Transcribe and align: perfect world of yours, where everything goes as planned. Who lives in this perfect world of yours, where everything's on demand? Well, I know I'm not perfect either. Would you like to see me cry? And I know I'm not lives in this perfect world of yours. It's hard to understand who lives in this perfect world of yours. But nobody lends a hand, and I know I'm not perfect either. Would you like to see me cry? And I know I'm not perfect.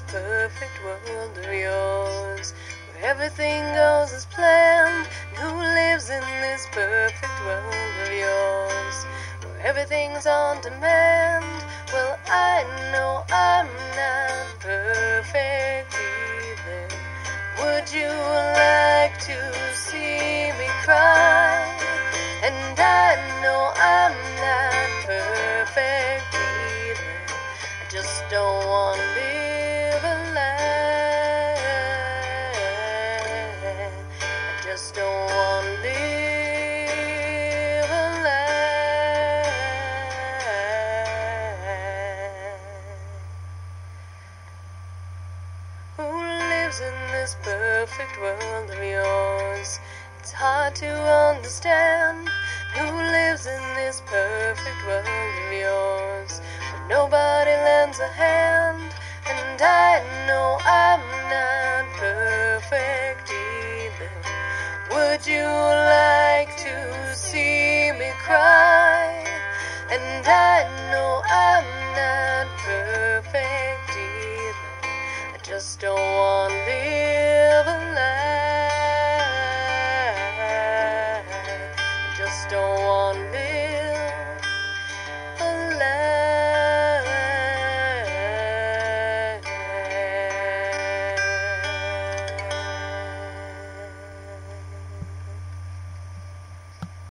perfect 0.00 0.82
world 0.84 1.36
of 1.36 1.52
yours, 1.52 2.54
where 2.88 3.04
everything 3.04 3.62
goes 3.74 4.12
as 4.14 4.24
planned. 4.26 5.06
Who 5.36 5.48
lives 5.58 6.08
in 6.08 6.22
this 6.40 6.66
perfect 6.72 7.44
world 7.44 7.74
of 8.02 8.10
yours, 8.10 8.96
where 9.44 9.60
everything's 9.60 10.26
on 10.26 10.62
demand? 10.62 11.64
Well, 11.92 12.18
I 12.26 12.64
know 12.90 13.24
I'm 13.30 13.68
not 13.94 14.58
perfect 14.60 15.94
either. 15.94 16.88
Would 17.60 17.92
you 17.92 18.08
like 18.08 19.18
to 19.28 19.74
see 19.74 20.52
me 20.58 20.68
cry? 20.84 21.68
And 22.42 22.80
I 22.80 23.16
know 23.42 23.72
I'm 23.76 24.16
not 24.40 24.71
lives 46.72 46.80
in 46.80 47.12
this 47.12 47.36
perfect 47.42 48.18
world 48.20 48.70
of 48.70 48.82
yours. 48.82 49.78
It's 50.20 50.32
hard 50.32 50.74
to 50.76 50.88
understand 50.88 52.28
who 52.74 52.86
lives 52.86 53.46
in 53.46 53.62
this 53.74 54.00
perfect 54.06 54.86
world 54.86 55.06
of 55.06 55.52
yours. 55.52 56.40
But 56.72 56.88
nobody 56.88 57.50
lends 57.50 58.00
a 58.00 58.08
hand, 58.08 58.94
and 59.28 59.60
I 59.60 60.00
know 60.26 60.58
I'm 60.64 61.04
not 61.28 61.84
perfect 61.98 63.30
either. 63.30 64.12
Would 64.92 65.26
you 65.26 65.44
like 65.44 66.56
to 66.56 67.14
see 67.14 67.92
me 67.92 68.12
cry? 68.24 69.24
And 69.90 70.26
I 70.26 70.64
know 70.90 71.20
I'm 71.26 71.66
not 71.96 72.46
perfect. 72.58 73.51